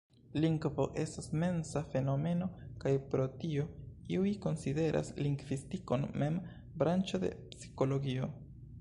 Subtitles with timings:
[0.43, 2.47] Lingvo estas mensa fenomeno,
[2.85, 3.67] kaj pro tio
[4.17, 6.45] iuj konsideras lingvistikon mem
[6.83, 8.37] branĉo de psikologio.